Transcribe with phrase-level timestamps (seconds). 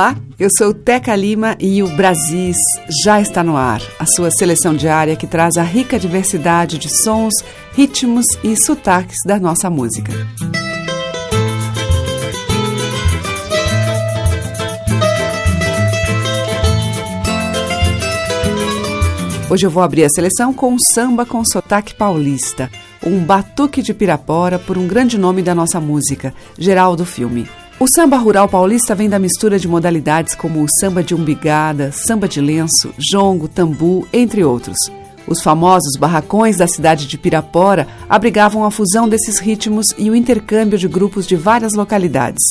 [0.00, 2.56] Olá, eu sou Teca Lima e o Brasis
[3.04, 3.82] já está no ar.
[3.98, 7.34] A sua seleção diária que traz a rica diversidade de sons,
[7.74, 10.10] ritmos e sotaques da nossa música.
[19.50, 22.70] Hoje eu vou abrir a seleção com um samba com sotaque paulista,
[23.04, 27.46] um batuque de Pirapora por um grande nome da nossa música, Geraldo Filme.
[27.82, 32.28] O samba rural paulista vem da mistura de modalidades como o samba de umbigada, samba
[32.28, 34.76] de lenço, jongo, tambu, entre outros.
[35.26, 40.78] Os famosos barracões da cidade de Pirapora abrigavam a fusão desses ritmos e o intercâmbio
[40.78, 42.44] de grupos de várias localidades.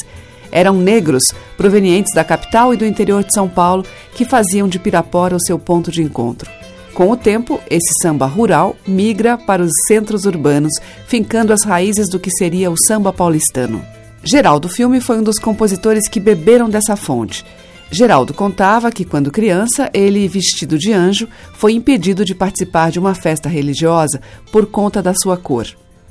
[0.51, 5.35] Eram negros, provenientes da capital e do interior de São Paulo, que faziam de Pirapora
[5.35, 6.49] o seu ponto de encontro.
[6.91, 10.73] Com o tempo, esse samba rural migra para os centros urbanos,
[11.05, 13.98] fincando as raízes do que seria o samba paulistano.
[14.23, 17.45] Geraldo Filme foi um dos compositores que beberam dessa fonte.
[17.91, 23.15] Geraldo contava que, quando criança, ele, vestido de anjo, foi impedido de participar de uma
[23.15, 25.67] festa religiosa por conta da sua cor.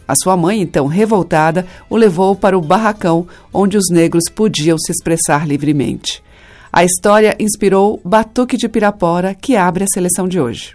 [0.06, 4.90] A sua mãe, então revoltada, o levou para o barracão onde os negros podiam se
[4.90, 6.22] expressar livremente.
[6.72, 10.74] A história inspirou Batuque de Pirapora, que abre a seleção de hoje.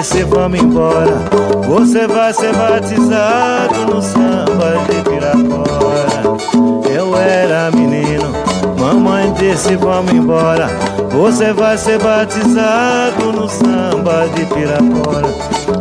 [0.00, 1.12] Desse vamos embora.
[1.68, 6.90] Você vai ser batizado no samba de Pirapora.
[6.90, 8.32] Eu era menino,
[8.78, 10.68] mamãe disse vamos embora.
[11.10, 15.28] Você vai ser batizado no samba de Pirapora.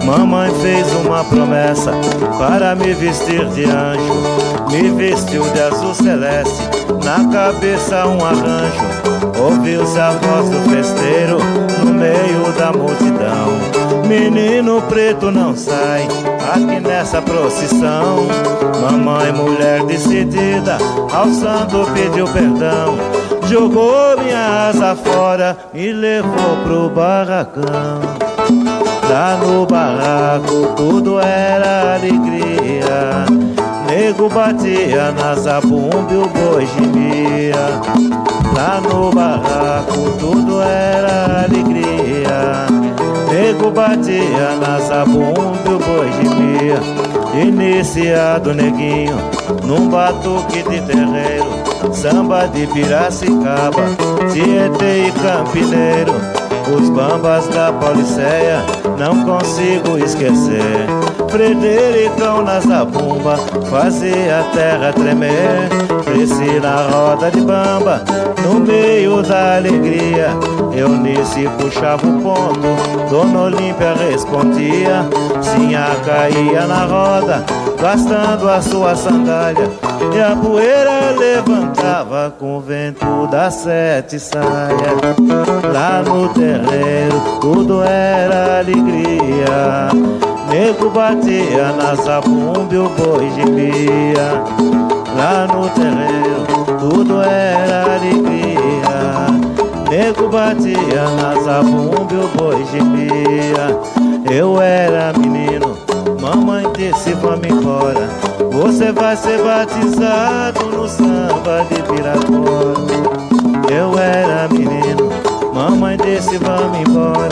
[0.03, 1.93] Mamãe fez uma promessa
[2.37, 4.48] para me vestir de anjo.
[4.71, 6.61] Me vestiu de azul celeste,
[7.03, 8.99] na cabeça um arranjo.
[9.41, 11.39] Ouviu-se a voz do festeiro
[11.83, 14.07] no meio da multidão.
[14.07, 16.07] Menino preto não sai
[16.53, 18.27] aqui nessa procissão.
[18.81, 20.77] Mamãe, mulher decidida,
[21.13, 22.97] ao santo pediu perdão.
[23.47, 28.01] Jogou minha asa fora e levou pro barracão.
[29.09, 33.38] Lá no barraco tudo era alegria.
[33.99, 37.81] Nego batia na zabumba e o boi gemia.
[38.55, 42.65] Lá no barraco tudo era alegria.
[43.29, 46.79] Nego batia na zabumba e o boi gemia
[47.43, 49.17] Iniciado neguinho
[49.65, 51.45] num batuque de terreiro
[51.93, 53.83] Samba de Piracicaba,
[54.31, 56.13] Tietê e Campineiro
[56.73, 58.63] Os bambas da Pauliceia
[58.97, 63.37] não consigo esquecer Fredericão na zabumba
[63.69, 65.69] fazia a terra tremer.
[66.03, 68.03] Cresci na roda de bamba,
[68.43, 70.29] no meio da alegria.
[70.75, 75.07] Eunice puxava o ponto, Dona Olímpia respondia.
[75.41, 77.45] Sinha caía na roda,
[77.79, 79.69] gastando a sua sandália.
[80.15, 84.79] E a poeira levantava com o vento das sete saias
[85.73, 94.43] Lá no terreiro tudo era alegria Nego batia na zabumba e o boi gemia.
[95.15, 96.45] Lá no terreiro
[96.79, 99.27] tudo era alegria.
[99.89, 103.79] Nego batia na zabumba e o boi gemia.
[104.29, 105.77] Eu era menino,
[106.21, 108.09] mamãe disse vamos embora.
[108.51, 112.73] Você vai ser batizado no samba de Pirapora
[113.71, 114.88] Eu era menino,
[115.69, 117.29] mamãe disse vamos embora.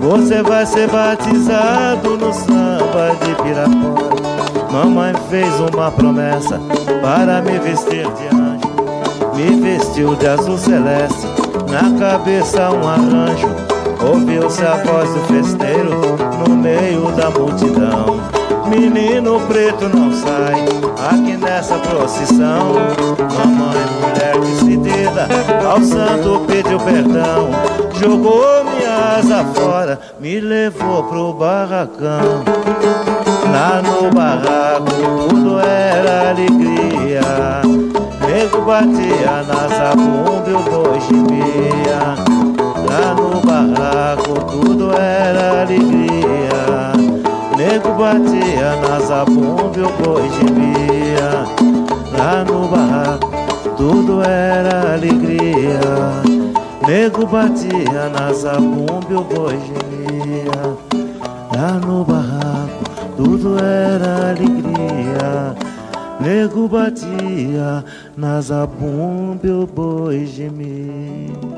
[0.00, 4.12] Você vai ser batizado no samba de Pirapora.
[4.70, 6.60] Mamãe fez uma promessa
[7.02, 9.34] para me vestir de anjo.
[9.34, 11.26] Me vestiu de azul celeste.
[11.70, 13.48] Na cabeça um arranjo,
[14.06, 16.00] ouviu-se a voz do festeiro
[16.46, 18.20] no meio da multidão.
[18.68, 20.64] Menino preto não sai
[21.10, 22.74] aqui nessa procissão.
[23.18, 24.51] Mamãe, mulher que
[24.92, 27.50] se ao santo pediu perdão,
[27.98, 32.44] jogou minha asa fora, me levou pro barracão.
[33.50, 37.62] Lá no barraco tudo era alegria,
[38.26, 42.00] nego batia na zabumba e o boi gemia.
[42.88, 46.92] Lá no barraco tudo era alegria,
[47.56, 51.30] nego batia na zabumba e o boi gemia.
[52.16, 53.01] Lá no barraco
[53.82, 56.22] tudo era alegria.
[56.86, 60.62] Nego batia na zabumba o boi gemia.
[61.52, 62.84] Lá no barraco
[63.16, 65.56] tudo era alegria.
[66.20, 67.84] Nego batia
[68.16, 71.51] na zabumba o boi gemia.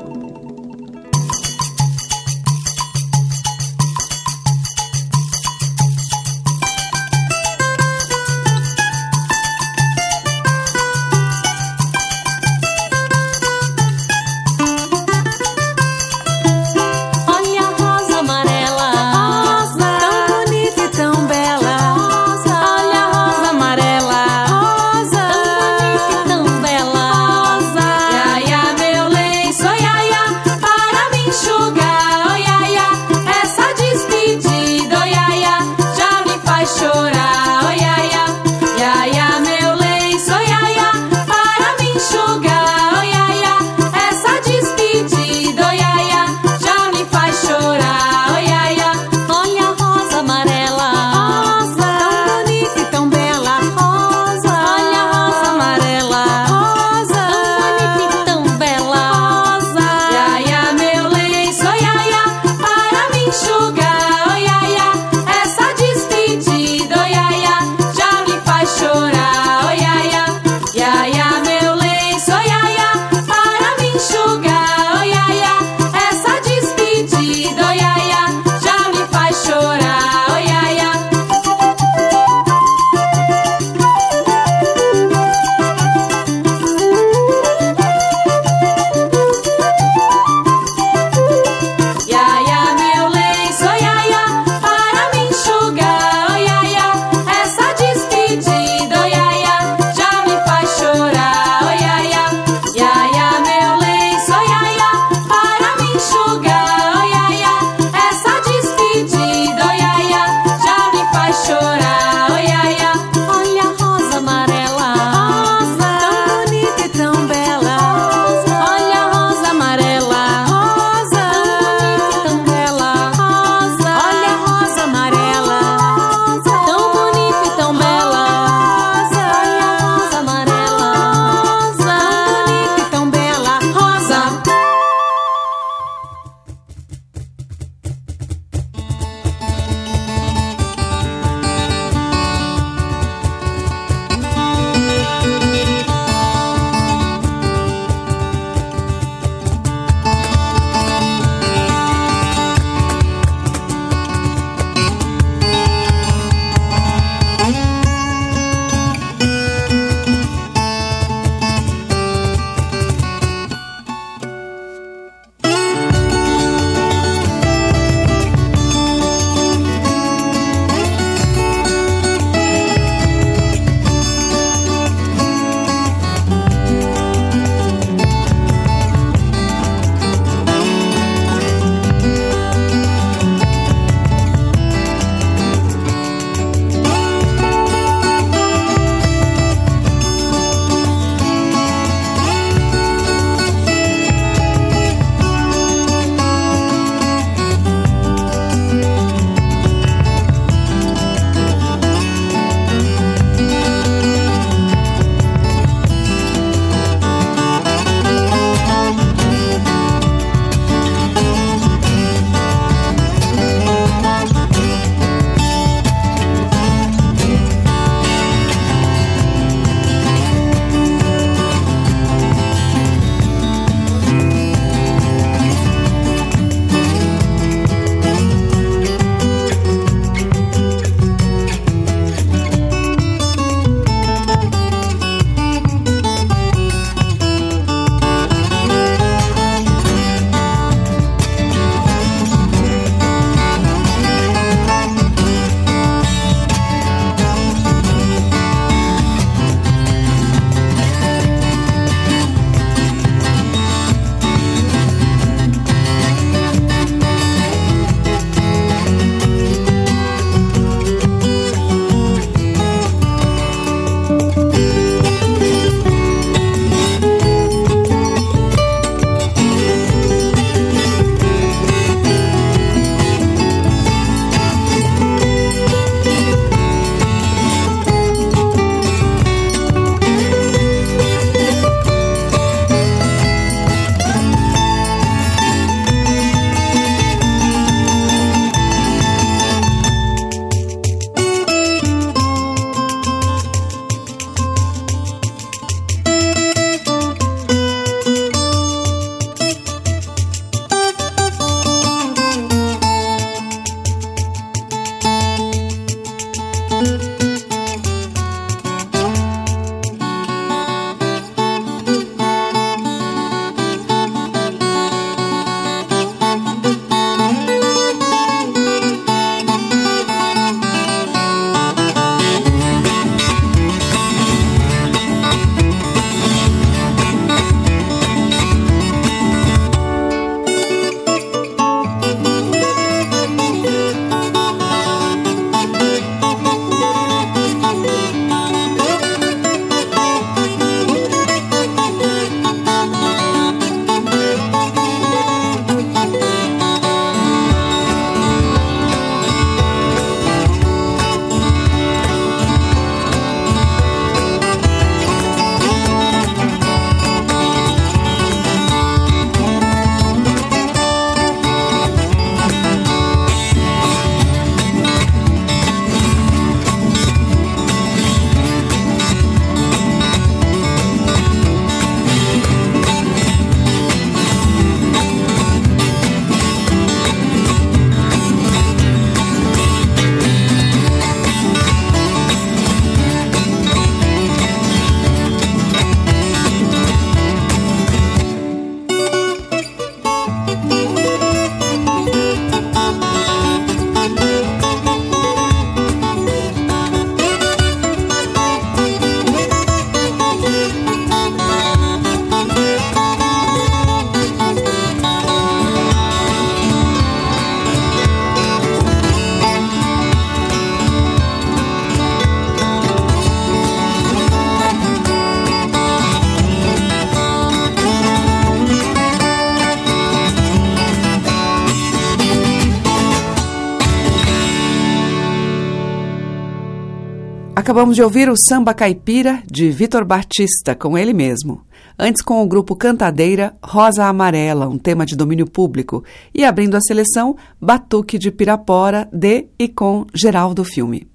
[427.65, 431.65] Acabamos de ouvir o Samba Caipira de Vitor Batista, com ele mesmo.
[431.97, 436.03] Antes, com o grupo Cantadeira, Rosa Amarela, um tema de domínio público.
[436.31, 441.07] E abrindo a seleção, Batuque de Pirapora, de e com Geraldo Filme.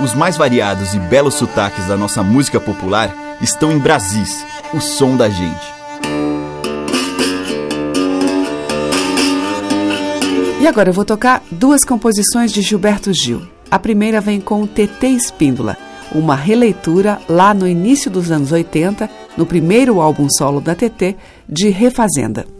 [0.00, 5.16] Os mais variados e belos sotaques da nossa música popular estão em Brasis, o som
[5.16, 5.79] da gente.
[10.60, 13.40] E agora eu vou tocar duas composições de Gilberto Gil.
[13.70, 15.74] A primeira vem com TT Espíndola,
[16.14, 21.16] uma releitura lá no início dos anos 80, no primeiro álbum solo da TT,
[21.48, 22.59] de Refazenda.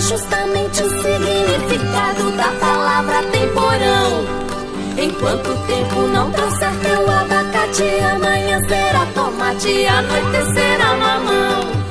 [0.00, 4.24] Justamente o significado da palavra temporão.
[4.96, 7.84] Enquanto o tempo não trouxer teu abacate,
[8.14, 11.84] amanhã será tomate, anoitecerá mamão.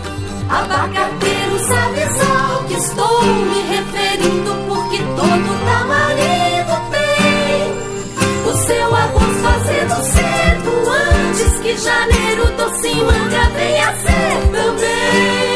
[0.49, 9.95] Abacateiro, sabe só que estou me referindo, porque todo tamarindo tem o seu arroz fazendo
[10.03, 15.52] cedo, antes que janeiro doce manga venha ser também.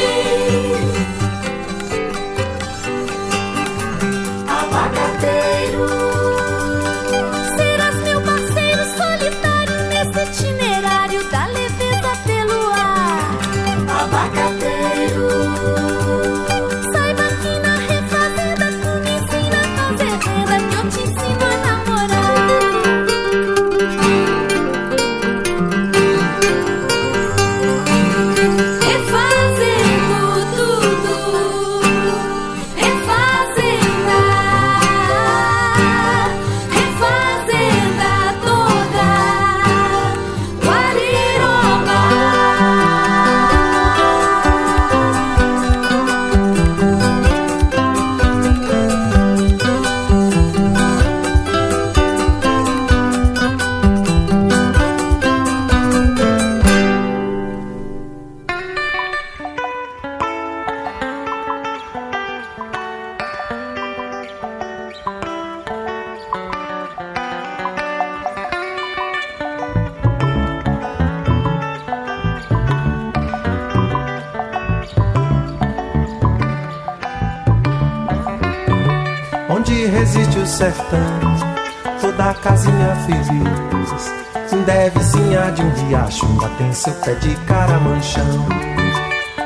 [85.87, 88.47] Riacho ainda tem seu pé de caramanchão.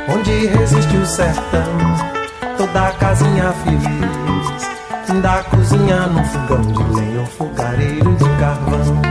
[0.09, 1.63] Onde resiste o sertão,
[2.57, 5.21] toda casinha feliz.
[5.21, 9.01] Da cozinha num fogão de lenha, um fogareiro de carvão.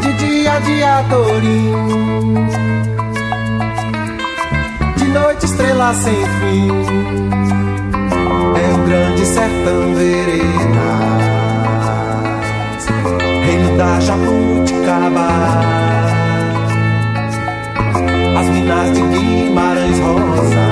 [0.00, 2.48] De dia, dia, tourinho.
[4.96, 7.85] De noite, estrela sem fim.
[8.56, 10.46] É o grande sertão veredas.
[13.44, 15.86] Reino da Jabuticaba
[18.36, 20.66] as minas de Guimarães Rosa,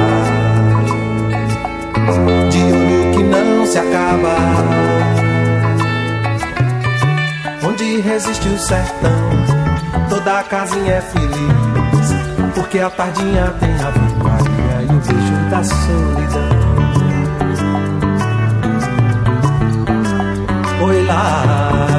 [2.50, 4.36] de olho que não se acaba,
[7.66, 9.30] onde resiste o sertão,
[10.10, 13.90] toda a casinha é feliz, porque a tardinha tem a
[14.22, 16.63] Maria e o beijo da solidão.
[20.84, 21.93] Oi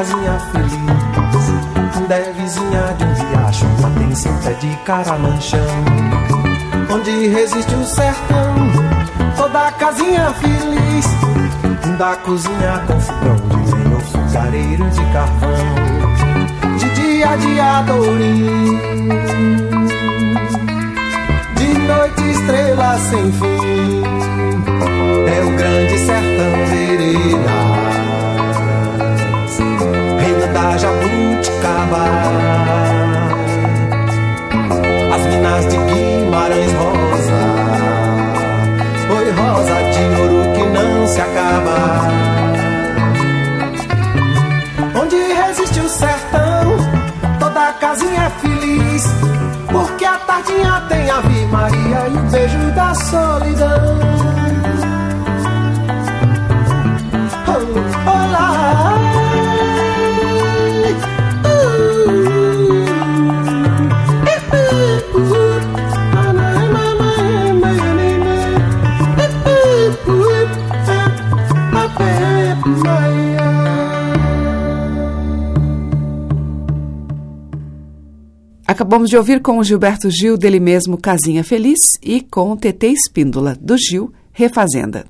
[0.00, 0.80] casinha feliz.
[2.34, 5.60] Vizinha de um riacho, lá tem seu pé de caramanchão.
[6.90, 8.54] Onde resiste o sertão,
[9.36, 11.06] toda casinha feliz.
[11.98, 15.54] Da cozinha com fogão de lenha fogareira de carvão,
[16.78, 18.78] de dia de adorim,
[21.56, 24.02] de noite estrela sem fim.
[25.28, 26.69] É o grande sertão
[35.12, 37.40] as minas de Guimarães Rosa,
[39.16, 42.20] oi rosa de ouro que não se acaba.
[47.90, 49.04] casinha é feliz,
[49.72, 53.98] porque a tardinha tem Ave Maria e o beijo da solidão.
[57.48, 58.59] Oh, olá!
[78.90, 82.88] Acabamos de ouvir com o Gilberto Gil dele mesmo Casinha Feliz e com o TT
[82.88, 85.06] Espíndola do Gil Refazenda.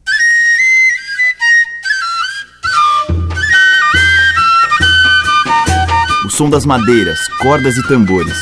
[6.26, 8.36] O som das madeiras, cordas e tambores.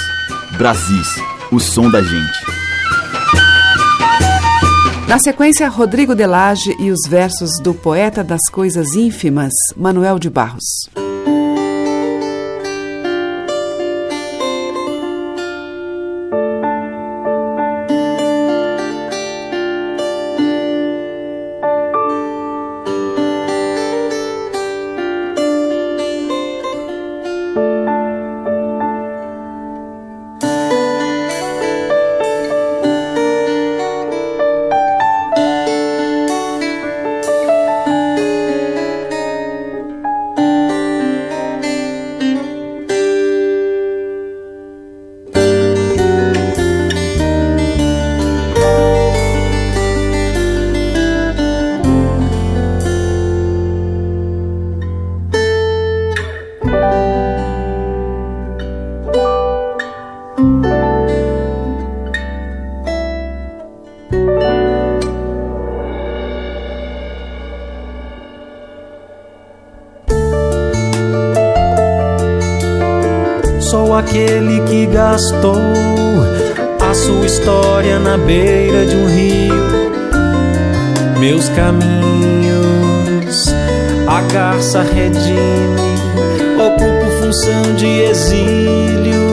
[0.56, 1.06] Brasis,
[1.52, 2.38] o som da gente.
[5.06, 10.90] Na sequência, Rodrigo Delage e os versos do poeta das coisas ínfimas, Manuel de Barros.
[75.18, 75.58] Que gastou
[76.80, 79.90] a sua história na beira de um rio.
[81.18, 83.48] Meus caminhos,
[84.06, 85.98] a garça redime,
[86.56, 89.26] ocupo função de exílio.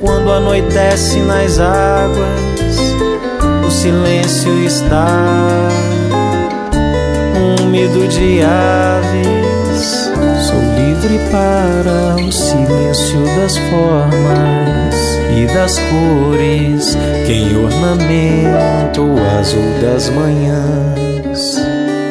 [0.00, 2.78] Quando anoitece nas águas,
[3.66, 5.06] o silêncio está
[7.60, 9.42] úmido de aves
[10.76, 14.61] livre para o silêncio das formas
[15.36, 21.56] e das cores, quem ornamenta o azul das manhãs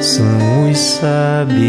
[0.01, 1.61] são os sabiás.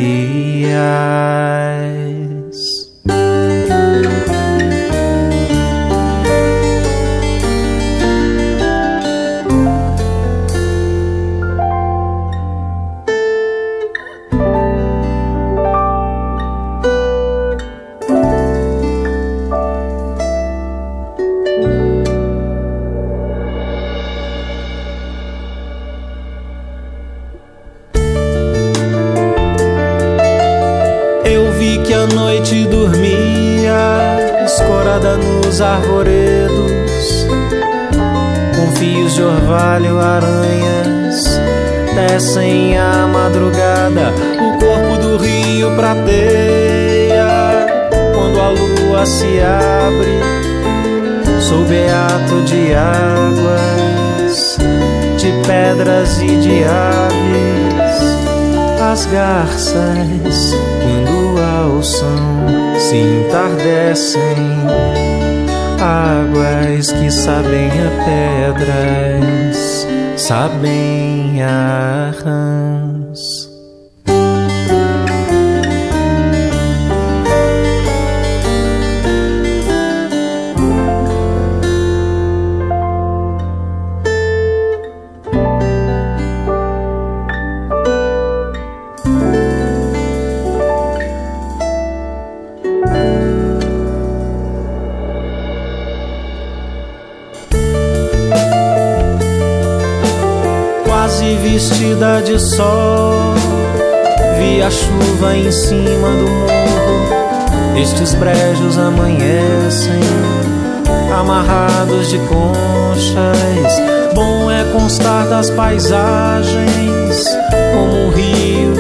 [111.33, 113.81] Amarrados de conchas.
[114.15, 117.27] Bom é constar das paisagens
[117.73, 118.75] como um rio,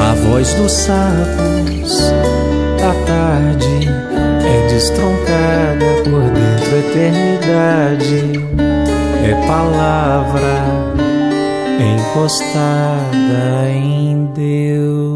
[0.00, 2.12] A voz dos sapos
[2.78, 3.88] da tarde
[4.44, 8.40] é destroncada por dentro, eternidade
[9.24, 10.91] é palavra
[11.82, 15.11] encostada em Deus.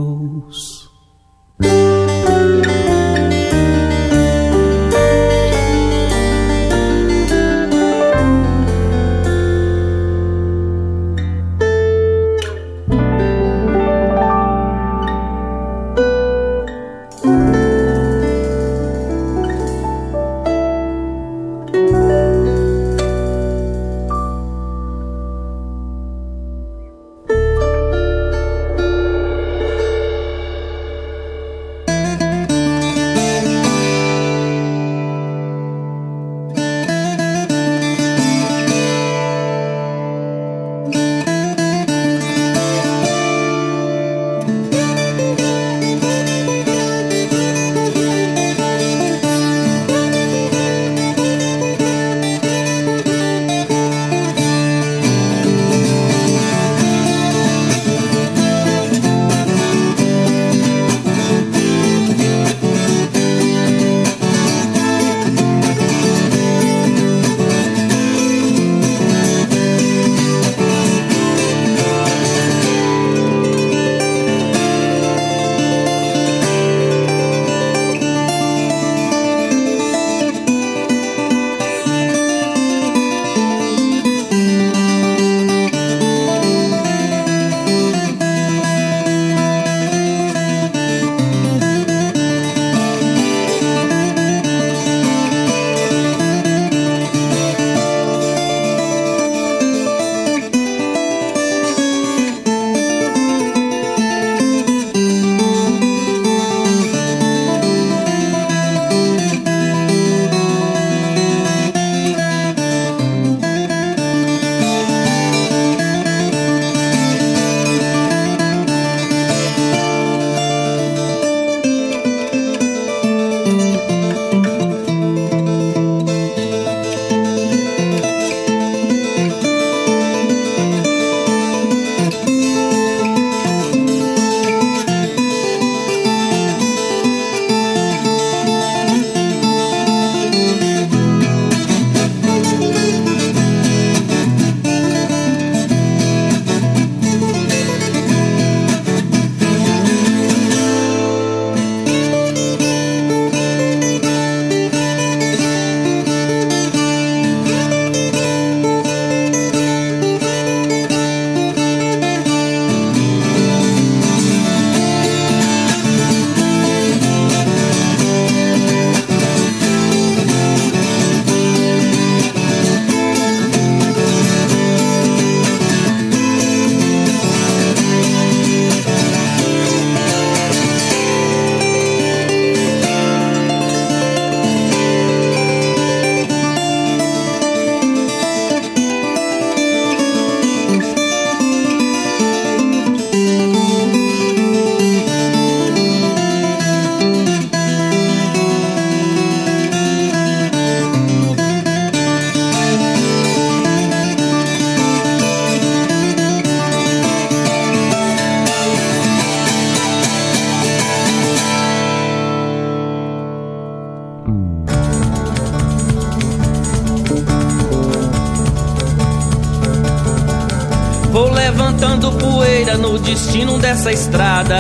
[223.17, 224.57] Destino dessa estrada.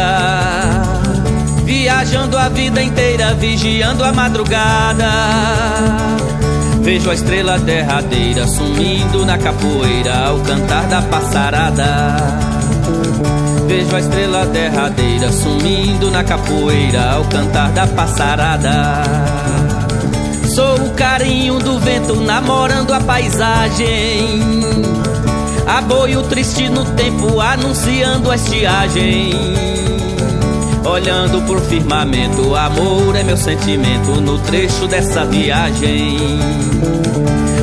[1.62, 5.10] Viajando a vida inteira, vigiando a madrugada.
[6.80, 12.16] Vejo a estrela derradeira sumindo na capoeira ao cantar da passarada.
[13.66, 19.02] Vejo a estrela derradeira sumindo na capoeira ao cantar da passarada.
[20.54, 25.05] Sou o carinho do vento namorando a paisagem
[25.66, 29.32] Aboio triste no tempo, anunciando a estiagem.
[30.84, 36.18] Olhando pro firmamento, amor é meu sentimento no trecho dessa viagem.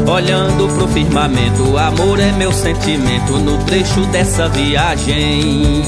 [0.05, 5.83] Olhando pro firmamento, amor é meu sentimento no trecho dessa viagem.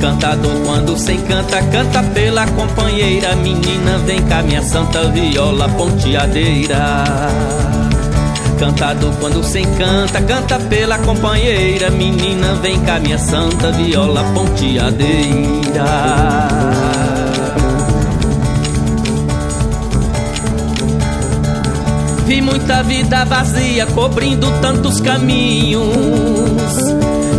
[0.00, 3.36] Cantador quando sem canta, canta pela companheira.
[3.36, 7.04] Menina, vem cá, minha santa viola ponteadeira.
[8.62, 11.90] Cantador quando sem canta, canta pela companheira.
[11.90, 15.84] Menina, vem cá, minha santa viola ponteadeira.
[22.24, 25.82] Vi muita vida vazia cobrindo tantos caminhos.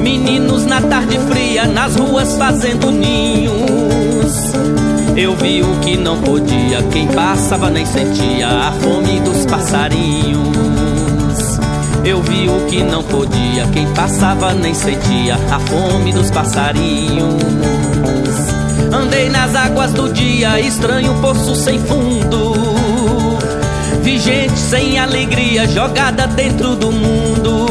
[0.01, 4.51] Meninos na tarde fria, nas ruas fazendo ninhos.
[5.15, 10.72] Eu vi o que não podia, quem passava nem sentia a fome dos passarinhos.
[12.05, 17.41] Eu vi o que não podia, quem passava nem sentia a fome dos passarinhos.
[18.91, 22.53] Andei nas águas do dia, estranho poço sem fundo.
[24.01, 27.67] Vi gente sem alegria jogada dentro do mundo.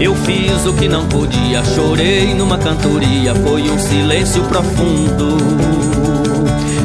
[0.00, 5.36] Eu fiz o que não podia, chorei numa cantoria, foi um silêncio profundo.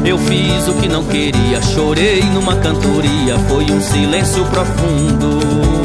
[0.04, 5.83] Eu fiz o que não queria, chorei numa cantoria, foi um silêncio profundo.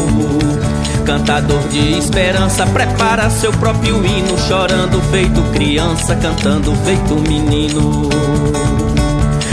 [1.10, 8.08] Cantador de esperança, prepara seu próprio hino, chorando feito criança, cantando feito menino.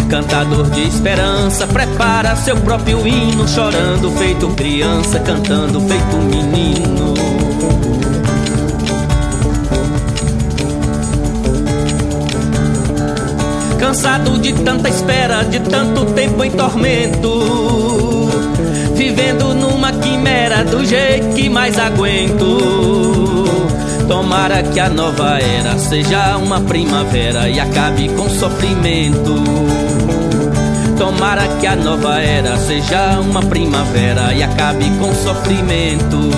[0.07, 7.15] Cantador de esperança, prepara seu próprio hino, chorando feito criança, cantando feito menino.
[13.79, 18.29] Cansado de tanta espera, de tanto tempo em tormento.
[18.95, 19.55] Vivendo
[19.87, 22.59] numa quimera do jeito que mais aguento.
[24.09, 29.35] Tomara que a nova era seja uma primavera e acabe com sofrimento.
[30.99, 36.31] Tomara que a nova era seja uma primavera e acabe com sofrimento.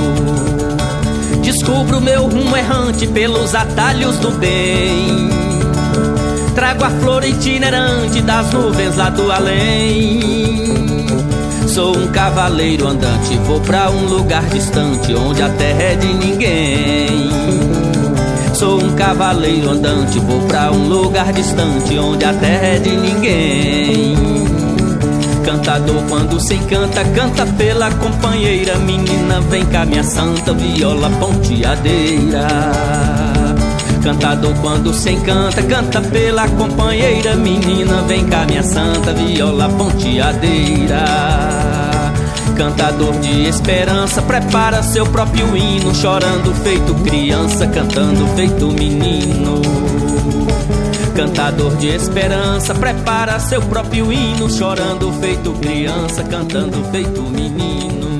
[1.43, 5.29] Descubro meu rumo errante pelos atalhos do bem
[6.55, 10.59] trago a flor itinerante das nuvens lá do além.
[11.69, 17.31] Sou um cavaleiro andante, vou pra um lugar distante onde a terra é de ninguém.
[18.55, 24.17] Sou um cavaleiro andante, vou pra um lugar distante onde a terra é de ninguém.
[25.45, 28.77] Cantador quando se canta, canta pela companheira.
[28.79, 32.49] Menina, vem cá, minha santa viola ponteadeira.
[34.03, 37.37] Cantador quando se encanta, canta pela companheira.
[37.37, 41.58] Menina, vem cá, minha santa viola ponteadeira.
[42.59, 49.63] Cantador de esperança, prepara seu próprio hino, chorando feito criança, cantando feito menino.
[51.15, 58.19] Cantador de esperança, prepara seu próprio hino, chorando feito criança, cantando feito menino.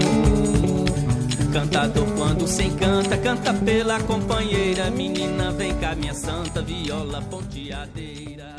[1.53, 4.89] Cantador quando se encanta, canta pela companheira.
[4.89, 8.58] Menina, vem cá, minha santa viola ponteadeira.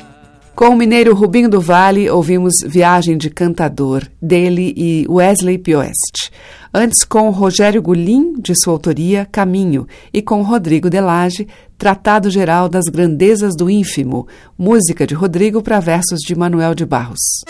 [0.54, 6.30] Com o mineiro Rubinho do Vale, ouvimos Viagem de Cantador, dele e Wesley Pioeste.
[6.72, 12.84] Antes, com Rogério Gulim, de sua autoria, Caminho, e com Rodrigo Delage, Tratado Geral das
[12.84, 17.42] Grandezas do Ínfimo, música de Rodrigo para versos de Manuel de Barros.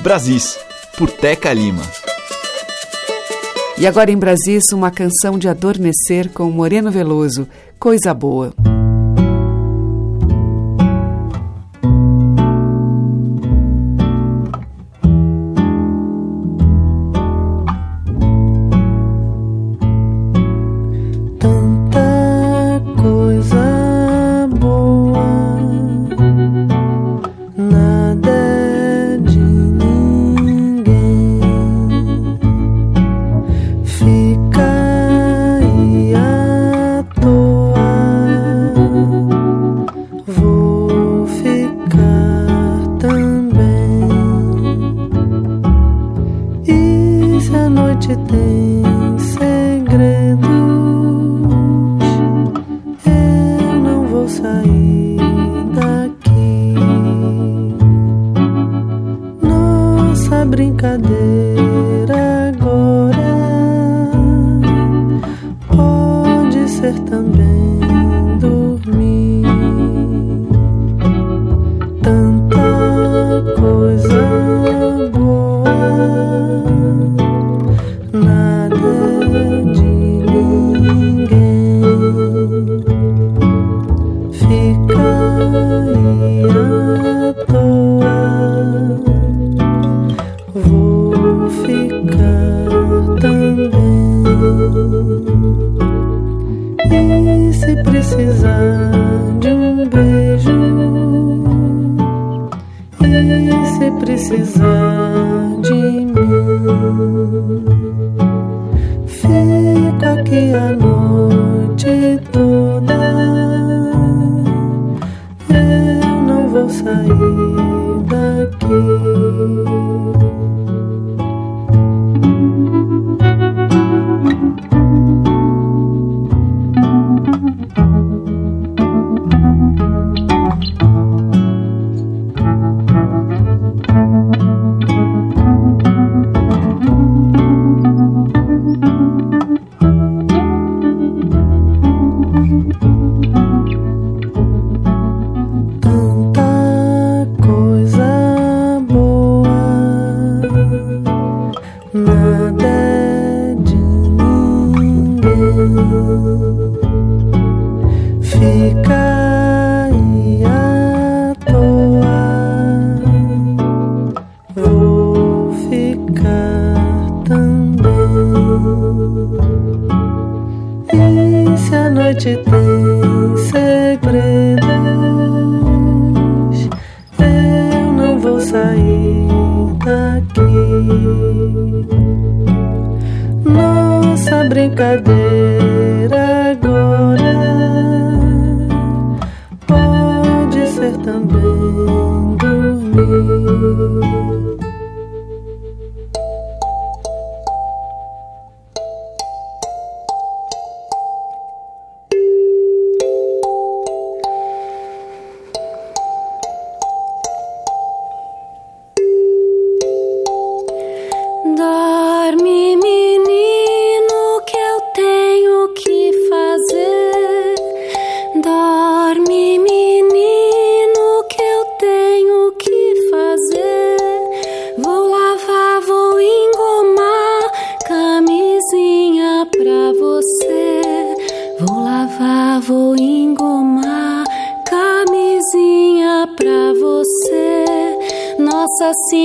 [0.00, 0.58] Brasis,
[0.96, 1.82] por Teca Lima.
[3.76, 7.46] E agora em Brasis, uma canção de adormecer com Moreno Veloso,
[7.78, 8.54] Coisa Boa.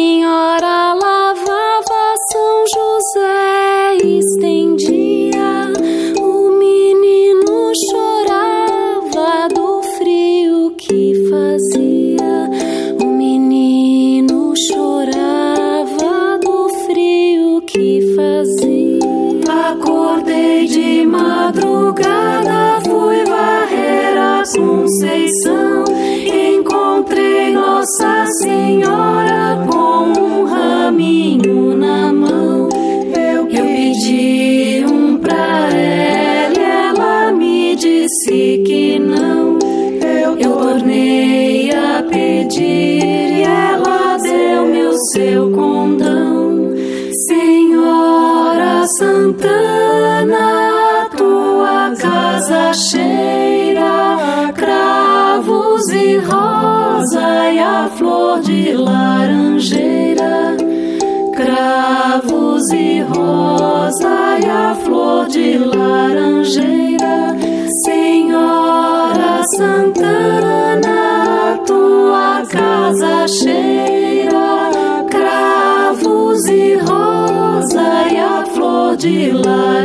[0.10, 4.69] Senhora lavava São José, estendeu.
[79.50, 79.79] Lord.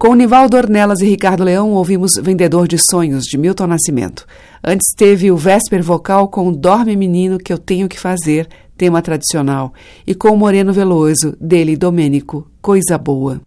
[0.00, 4.24] Com Nivaldo Ornelas e Ricardo Leão, ouvimos Vendedor de Sonhos, de Milton Nascimento.
[4.64, 8.48] Antes teve o Vesper Vocal com Dorme Menino que eu tenho que fazer,
[8.78, 9.74] tema tradicional,
[10.06, 13.42] e com Moreno Veloso, dele Domênico, Coisa Boa.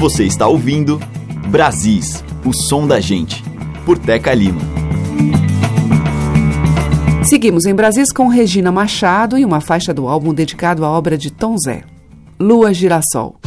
[0.00, 1.00] Você está ouvindo
[1.48, 3.44] Brasis, o som da gente,
[3.84, 4.62] por Teca Lima.
[7.22, 11.30] Seguimos em Brasis com Regina Machado e uma faixa do álbum dedicado à obra de
[11.30, 11.84] Tom Zé,
[12.40, 13.45] Lua Girassol.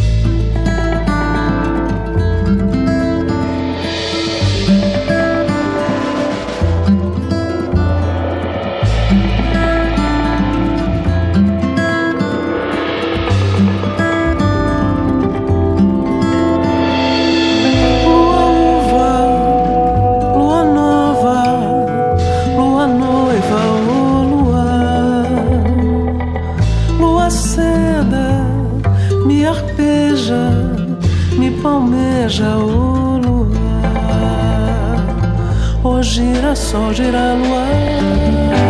[36.04, 38.69] Girassol, gira luar.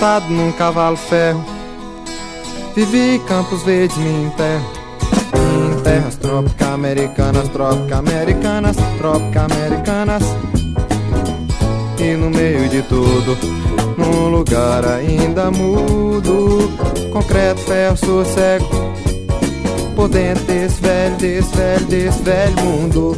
[0.00, 1.44] Montado num cavalo ferro.
[2.74, 4.64] Vivi campos verdes, me enterro.
[5.34, 10.22] Em terras trópicas americanas, trópicas americanas, trópicas americanas.
[11.98, 13.36] E no meio de tudo,
[13.98, 16.70] num lugar ainda mudo,
[17.12, 18.66] concreto, ferro, sou cego.
[19.94, 23.16] Por dentro desse velho, desse velho, desse velho mundo.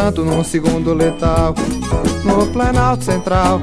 [0.00, 1.54] Santo num segundo letal
[2.24, 3.60] No Planalto Central.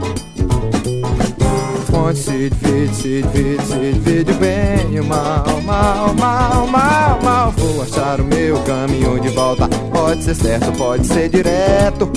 [1.91, 7.51] Onde se divide, se divide, se divide bem e o mal Mal, mal, mal, mal.
[7.57, 9.67] Vou achar o meu caminho de volta.
[9.91, 12.07] Pode ser certo, pode ser direto.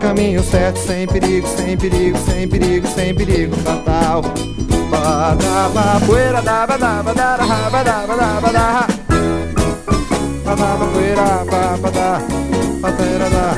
[0.00, 4.22] Caminho certo, sem perigo, sem perigo, sem perigo, sem perigo fatal.
[4.90, 8.86] Badaba, poeira, daba, daba, daba, daba, daba, daba, daba
[10.44, 11.26] Badaba, poeira,
[11.90, 12.48] da.
[12.80, 13.57] Ba da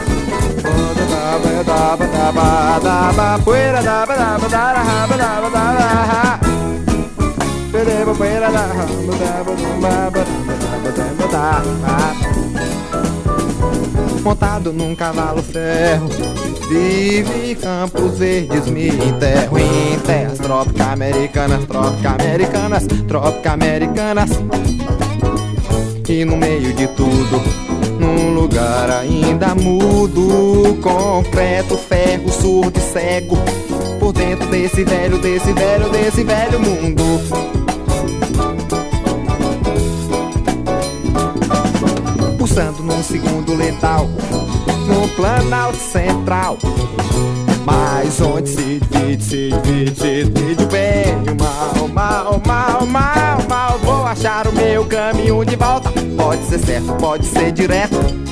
[14.22, 16.08] Montado num cavalo ferro
[16.70, 24.30] Vive em campos verdes, me enterro em terras trópicas americanas, trópicas americanas, trópicas americanas.
[26.08, 27.69] E no meio de tudo,
[28.40, 33.36] lugar ainda mudo, concreto, ferro, surdo e cego,
[33.98, 37.02] por dentro desse velho, desse velho, desse velho mundo.
[42.38, 44.08] Pulsando num segundo letal,
[44.86, 46.56] no planalto central.
[47.66, 52.86] Mas onde se divide, se divide, se divide o bem e o mal, mal, mal,
[52.86, 53.78] mal, mal.
[53.80, 55.92] Vou achar o meu caminho de volta.
[56.16, 58.29] Pode ser certo, pode ser direto.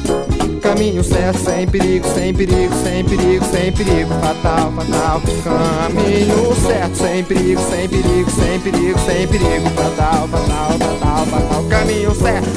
[0.68, 5.22] Caminho certo, sem perigo, sem perigo, sem perigo, sem perigo, fatal, fatal.
[5.42, 11.64] Caminho certo, sem perigo, sem perigo, sem perigo, sem perigo, fatal, fatal, fatal, fatal.
[11.70, 12.50] Caminho certo,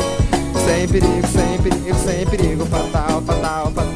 [0.66, 3.91] sem perigo, sem perigo, sem perigo, fatal, fatal, fatal.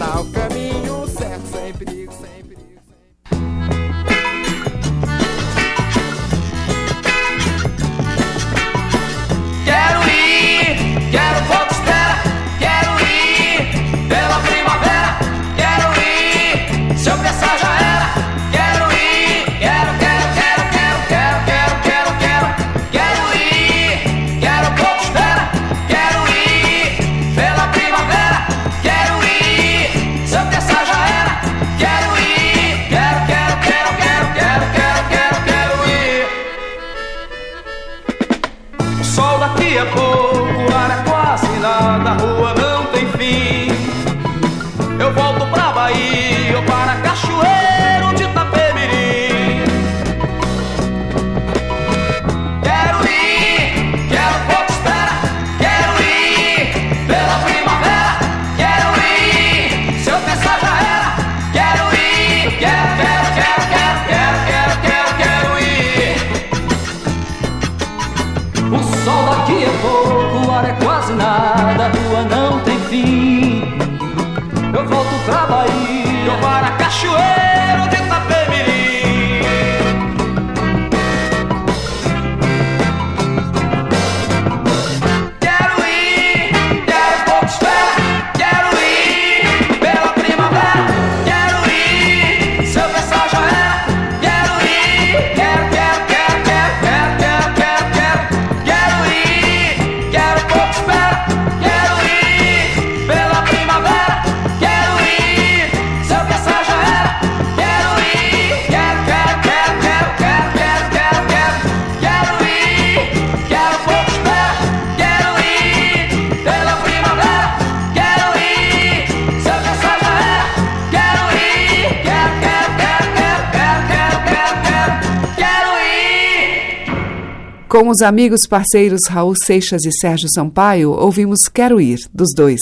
[127.78, 132.62] Com os amigos parceiros Raul Seixas e Sérgio Sampaio, ouvimos Quero Ir, dos dois.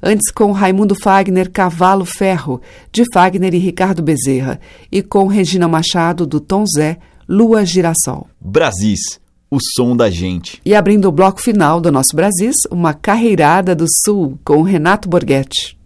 [0.00, 4.60] Antes com Raimundo Fagner, Cavalo Ferro, de Fagner e Ricardo Bezerra.
[4.92, 6.98] E com Regina Machado, do Tom Zé,
[7.28, 8.28] Lua Girassol.
[8.40, 9.18] Brasis,
[9.50, 10.60] o som da gente.
[10.64, 15.76] E abrindo o bloco final do nosso Brasis, uma carreirada do Sul, com Renato Borghetti.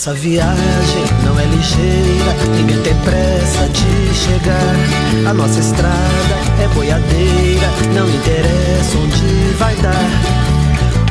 [0.00, 5.28] Nossa viagem não é ligeira, ninguém tem pressa de chegar.
[5.28, 10.10] A nossa estrada é boiadeira, não interessa onde vai dar.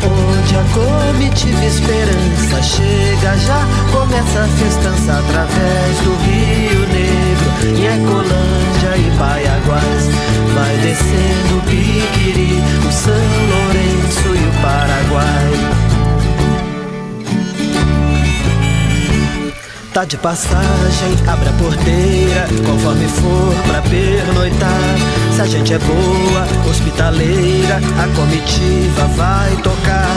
[0.01, 8.97] Onde a comitiva esperança chega, já começa a festança através do Rio Negro, em Ecolândia
[8.97, 10.09] e Paiaguás.
[10.55, 13.13] Vai descendo o Piquiri, o São
[13.51, 15.88] Lourenço e o Paraguai.
[19.93, 24.95] Tá de passagem, abre a porteira, conforme for pra pernoitar.
[25.35, 30.15] Se a gente é boa, hospitaleira, a comitiva vai tocar.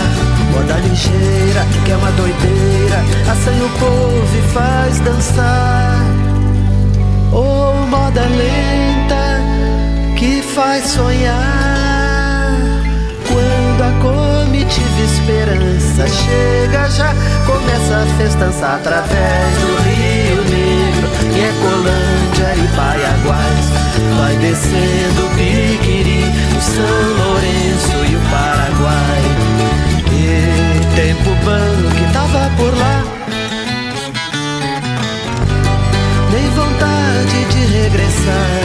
[0.52, 6.04] Moda ligeira, que é uma doideira, assanha o povo e faz dançar.
[7.32, 9.40] Ou oh, moda lenta,
[10.16, 11.61] que faz sonhar.
[14.72, 17.14] Comitiva esperança chega, já
[17.46, 23.66] começa a festança através do Rio Negro, e Ecolândia e Paiaguás.
[24.16, 26.24] Vai descendo o Piquiri,
[26.56, 29.22] o São Lourenço e o Paraguai.
[30.10, 33.04] E tempo bom que tava por lá.
[36.32, 38.62] Nem vontade de regressar.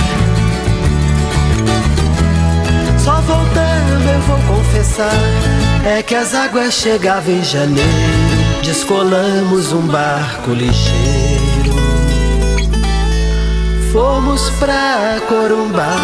[2.97, 3.66] Só voltando
[4.07, 5.11] eu vou confessar
[5.85, 11.75] é que as águas chegavam em janeiro, descolamos um barco ligeiro.
[13.91, 15.95] Fomos pra Corumbá.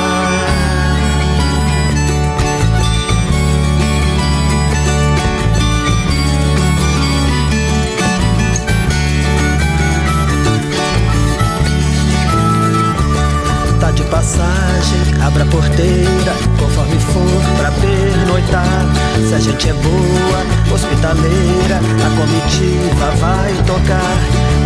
[14.14, 18.86] Passagem, abra a porteira, conforme for pra pernoitar.
[19.28, 24.18] Se a gente é boa, hospitaleira, a comitiva vai tocar.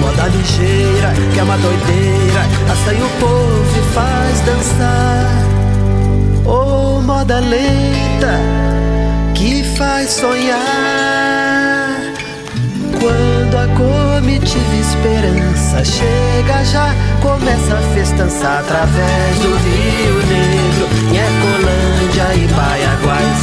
[0.01, 2.41] Moda ligeira, que é uma doideira,
[2.73, 5.31] assanha o povo e faz dançar.
[6.45, 8.41] Oh, moda lenta,
[9.33, 11.06] que faz sonhar.
[12.99, 22.33] Quando a comitiva esperança chega, já começa a festança através do Rio Negro, em Ecolândia
[22.35, 23.39] e Baiaguás.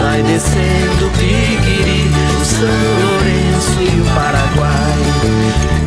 [0.00, 2.68] Vai descendo o Piquiri, o São
[3.02, 5.02] Lourenço e o Paraguai.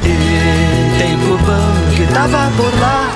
[0.03, 3.11] E tempo bom que tava por lá.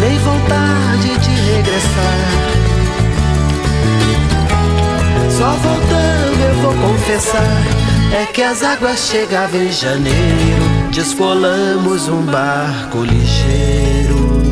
[0.00, 2.61] Nem vontade de regressar.
[5.38, 7.62] Só voltando eu vou confessar
[8.12, 10.62] É que as águas chegavam em janeiro
[10.92, 14.42] Descolamos um barco ligeiro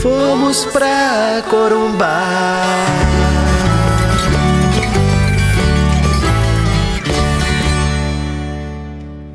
[0.00, 2.62] Fomos pra Corumbá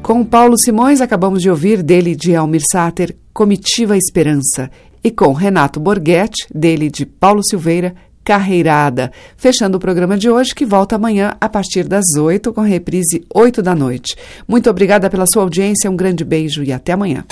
[0.08, 4.72] Com Paulo Simões, acabamos de ouvir dele de Almir Sater, Comitiva Esperança.
[5.04, 7.94] E com Renato Borghetti, dele de Paulo Silveira,
[8.28, 9.10] Carreirada.
[9.38, 13.62] Fechando o programa de hoje, que volta amanhã a partir das 8, com reprise 8
[13.62, 14.18] da noite.
[14.46, 17.24] Muito obrigada pela sua audiência, um grande beijo e até amanhã.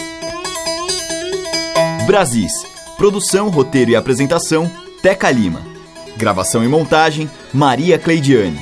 [2.08, 2.54] Brasis.
[2.96, 4.72] Produção, roteiro e apresentação,
[5.02, 5.62] Teca Lima.
[6.16, 8.62] Gravação e montagem, Maria Cleidiane.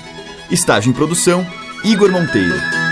[0.49, 1.45] Estágio em produção,
[1.83, 2.82] Igor Monteiro.